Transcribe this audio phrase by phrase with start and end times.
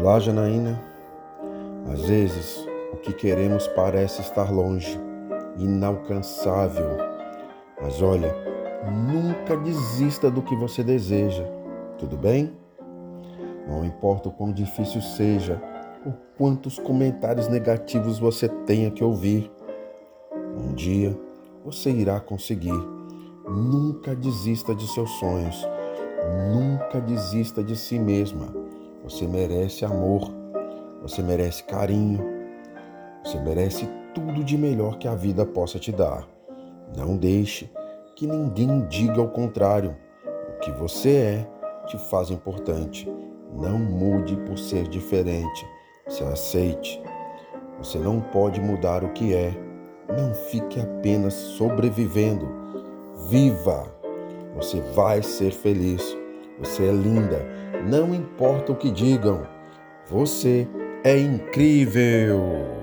[0.00, 0.82] Olá, Janaína.
[1.92, 4.98] Às vezes, o que queremos parece estar longe,
[5.58, 6.96] inalcançável.
[7.78, 8.34] Mas olha,
[8.90, 11.44] nunca desista do que você deseja,
[11.98, 12.56] tudo bem?
[13.68, 15.60] Não importa o quão difícil seja,
[16.06, 19.52] ou quantos comentários negativos você tenha que ouvir,
[20.56, 21.14] um dia
[21.62, 22.88] você irá conseguir.
[23.46, 25.68] Nunca desista de seus sonhos,
[26.54, 28.69] nunca desista de si mesma.
[29.10, 30.30] Você merece amor,
[31.02, 32.20] você merece carinho,
[33.24, 36.28] você merece tudo de melhor que a vida possa te dar.
[36.96, 37.68] Não deixe
[38.14, 39.96] que ninguém diga o contrário.
[40.24, 41.50] O que você é
[41.88, 43.12] te faz importante.
[43.52, 45.66] Não mude por ser diferente.
[46.06, 47.02] Se aceite.
[47.78, 49.50] Você não pode mudar o que é.
[50.08, 52.48] Não fique apenas sobrevivendo.
[53.28, 53.92] Viva!
[54.54, 56.19] Você vai ser feliz.
[56.60, 57.44] Você é linda.
[57.88, 59.46] Não importa o que digam.
[60.06, 60.68] Você
[61.02, 62.79] é incrível!